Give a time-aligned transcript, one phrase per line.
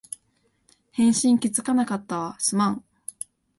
[0.93, 2.83] 返信気づかなかったわ、すまん